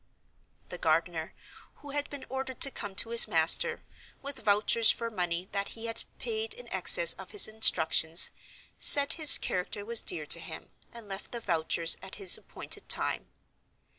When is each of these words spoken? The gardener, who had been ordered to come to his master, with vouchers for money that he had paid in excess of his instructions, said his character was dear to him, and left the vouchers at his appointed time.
The 0.69 0.79
gardener, 0.79 1.35
who 1.75 1.91
had 1.91 2.09
been 2.09 2.25
ordered 2.27 2.59
to 2.61 2.71
come 2.71 2.95
to 2.95 3.11
his 3.11 3.27
master, 3.27 3.83
with 4.23 4.39
vouchers 4.39 4.89
for 4.89 5.11
money 5.11 5.47
that 5.51 5.67
he 5.77 5.85
had 5.85 6.05
paid 6.17 6.55
in 6.55 6.67
excess 6.73 7.13
of 7.13 7.29
his 7.29 7.47
instructions, 7.47 8.31
said 8.79 9.13
his 9.13 9.37
character 9.37 9.85
was 9.85 10.01
dear 10.01 10.25
to 10.25 10.39
him, 10.39 10.71
and 10.91 11.07
left 11.07 11.31
the 11.31 11.39
vouchers 11.39 11.97
at 12.01 12.15
his 12.15 12.35
appointed 12.35 12.89
time. 12.89 13.27